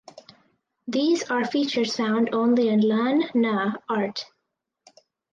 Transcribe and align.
These 0.87 1.29
are 1.29 1.45
features 1.45 1.95
found 1.97 2.33
only 2.33 2.69
in 2.69 2.79
Lan 2.81 3.25
Na 3.35 3.73
art. 3.87 4.25